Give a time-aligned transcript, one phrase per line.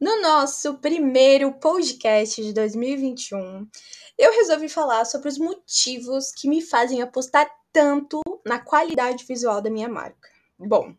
[0.00, 3.68] No nosso primeiro podcast de 2021,
[4.16, 9.68] eu resolvi falar sobre os motivos que me fazem apostar tanto na qualidade visual da
[9.68, 10.30] minha marca.
[10.56, 10.94] Bom,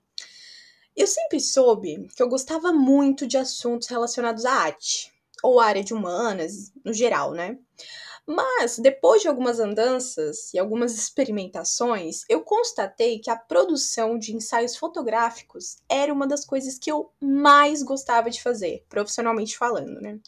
[0.98, 5.94] eu sempre soube que eu gostava muito de assuntos relacionados à arte, ou área de
[5.94, 7.58] humanas, no geral, né?
[8.32, 14.78] Mas, depois de algumas andanças e algumas experimentações, eu constatei que a produção de ensaios
[14.78, 20.20] fotográficos era uma das coisas que eu mais gostava de fazer, profissionalmente falando, né?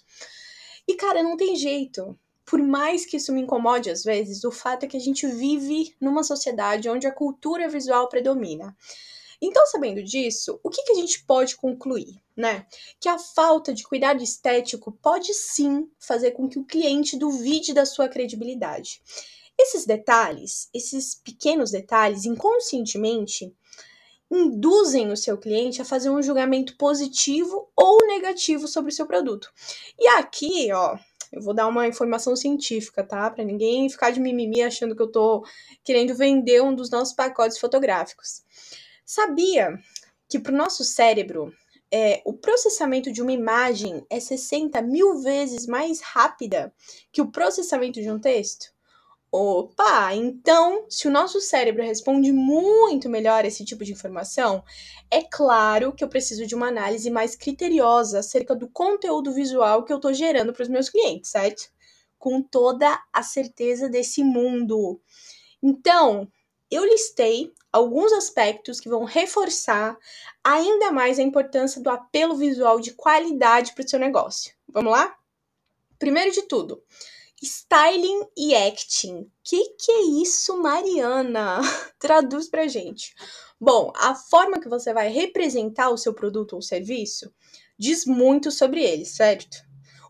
[0.88, 2.18] E, cara, não tem jeito.
[2.44, 5.96] Por mais que isso me incomode às vezes, o fato é que a gente vive
[6.02, 8.76] numa sociedade onde a cultura visual predomina.
[9.42, 12.22] Então, sabendo disso, o que, que a gente pode concluir?
[12.38, 12.66] Né?
[13.00, 17.86] Que a falta de cuidado estético pode sim fazer com que o cliente duvide da
[17.86, 19.02] sua credibilidade.
[19.58, 23.54] Esses detalhes, esses pequenos detalhes, inconscientemente,
[24.30, 29.52] induzem o seu cliente a fazer um julgamento positivo ou negativo sobre o seu produto.
[30.00, 30.98] E aqui, ó,
[31.32, 33.30] eu vou dar uma informação científica, tá?
[33.30, 35.46] Para ninguém ficar de mimimi achando que eu tô
[35.84, 38.44] querendo vender um dos nossos pacotes fotográficos.
[39.14, 39.78] Sabia
[40.30, 41.54] que para o nosso cérebro
[41.92, 46.74] é, o processamento de uma imagem é 60 mil vezes mais rápida
[47.12, 48.68] que o processamento de um texto?
[49.30, 54.64] Opa, então, se o nosso cérebro responde muito melhor esse tipo de informação,
[55.12, 59.92] é claro que eu preciso de uma análise mais criteriosa acerca do conteúdo visual que
[59.92, 61.70] eu estou gerando para os meus clientes, certo?
[62.18, 65.02] Com toda a certeza desse mundo.
[65.62, 66.32] Então,
[66.72, 69.98] eu listei alguns aspectos que vão reforçar
[70.44, 74.54] ainda mais a importância do apelo visual de qualidade para o seu negócio.
[74.68, 75.16] Vamos lá?
[76.00, 76.82] Primeiro de tudo,
[77.42, 79.30] styling e acting.
[79.44, 81.62] Que que é isso, Mariana?
[82.00, 83.14] Traduz pra gente.
[83.60, 87.32] Bom, a forma que você vai representar o seu produto ou serviço
[87.78, 89.58] diz muito sobre ele, certo?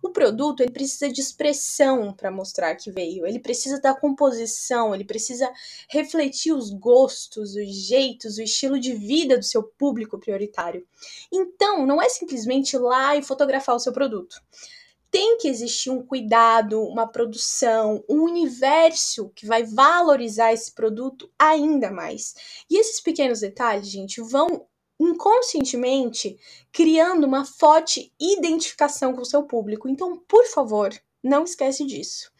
[0.02, 5.06] O produto ele precisa de expressão para mostrar que veio, ele precisa da composição, ele
[5.06, 5.52] precisa
[5.88, 10.86] refletir os gostos, os jeitos, o estilo de vida do seu público prioritário.
[11.32, 14.42] Então, não é simplesmente ir lá e fotografar o seu produto
[15.12, 21.92] tem que existir um cuidado, uma produção, um universo que vai valorizar esse produto ainda
[21.92, 22.34] mais.
[22.70, 24.66] E esses pequenos detalhes, gente, vão
[25.02, 26.38] inconscientemente
[26.72, 29.90] criando uma forte identificação com o seu público.
[29.90, 32.32] Então, por favor, não esquece disso.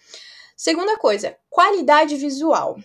[0.56, 2.78] Segunda coisa, qualidade visual.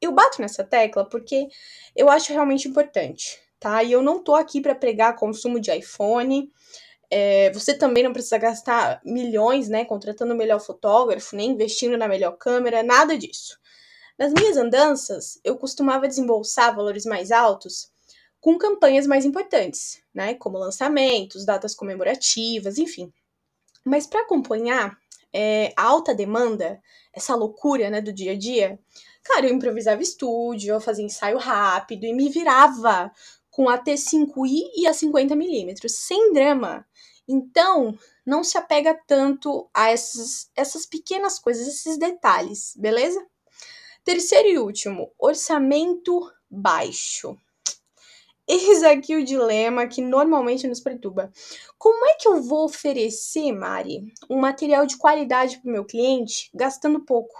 [0.00, 1.48] Eu bato nessa tecla porque
[1.96, 3.82] eu acho realmente importante, tá?
[3.82, 6.52] E eu não tô aqui para pregar consumo de iPhone.
[7.10, 12.08] É, você também não precisa gastar milhões, né, contratando o melhor fotógrafo, nem investindo na
[12.08, 13.58] melhor câmera, nada disso.
[14.18, 17.91] Nas minhas andanças, eu costumava desembolsar valores mais altos
[18.42, 20.34] com campanhas mais importantes, né?
[20.34, 23.10] Como lançamentos, datas comemorativas, enfim.
[23.84, 24.98] Mas para acompanhar
[25.32, 26.82] é, a alta demanda,
[27.12, 28.80] essa loucura né, do dia a dia,
[29.22, 33.12] cara, eu improvisava estúdio, eu fazia ensaio rápido e me virava
[33.48, 36.84] com a T5i e a 50mm, sem drama.
[37.28, 43.24] Então, não se apega tanto a essas, essas pequenas coisas, esses detalhes, beleza?
[44.02, 47.38] Terceiro e último, orçamento baixo.
[48.48, 51.30] Eis aqui o dilema que normalmente nos perturba.
[51.78, 56.50] Como é que eu vou oferecer, Mari, um material de qualidade para o meu cliente
[56.52, 57.34] gastando pouco?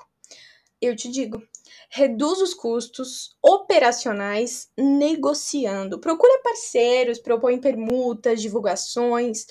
[0.80, 1.42] Eu te digo,
[1.90, 6.00] reduz os custos operacionais negociando.
[6.00, 9.46] Procura parceiros, propõe permutas, divulgações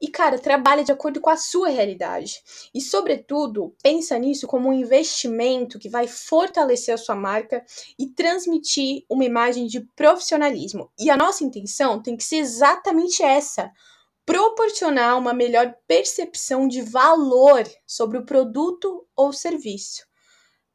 [0.00, 2.42] e, cara, trabalha de acordo com a sua realidade.
[2.74, 7.64] E, sobretudo, pensa nisso como um investimento que vai fortalecer a sua marca
[7.98, 10.90] e transmitir uma imagem de profissionalismo.
[10.98, 13.72] E a nossa intenção tem que ser exatamente essa:
[14.26, 20.04] proporcionar uma melhor percepção de valor sobre o produto ou serviço.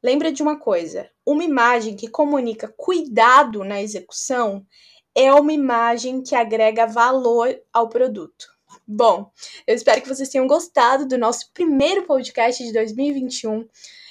[0.02, 4.66] Lembra de uma coisa: uma imagem que comunica cuidado na execução
[5.14, 8.51] é uma imagem que agrega valor ao produto.
[8.86, 9.30] Bom,
[9.66, 13.68] eu espero que vocês tenham gostado do nosso primeiro podcast de 2021.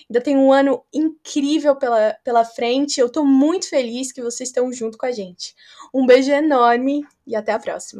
[0.09, 2.99] Ainda tem um ano incrível pela, pela frente.
[2.99, 5.55] Eu tô muito feliz que vocês estão junto com a gente.
[5.93, 7.99] Um beijo enorme e até a próxima.